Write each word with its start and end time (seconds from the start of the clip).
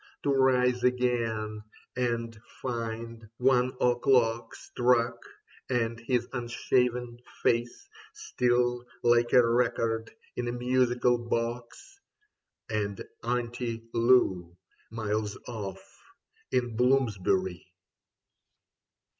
to 0.23 0.33
rise 0.33 0.83
again 0.83 1.61
and 1.95 2.35
find 2.59 3.29
One 3.37 3.71
o'clock 3.79 4.55
struck 4.55 5.19
and 5.69 5.99
his 5.99 6.27
unshaven 6.33 7.19
face 7.43 7.87
Still 8.11 8.83
like 9.03 9.31
a 9.31 9.47
record 9.47 10.09
in 10.35 10.47
a 10.47 10.51
musical 10.53 11.19
box, 11.19 11.99
And 12.67 13.05
Auntie 13.23 13.89
Loo 13.93 14.57
miles 14.89 15.37
off 15.47 15.85
in 16.51 16.75
Bloomsbury. 16.75 17.67